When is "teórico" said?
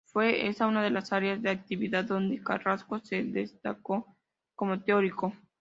4.81-5.35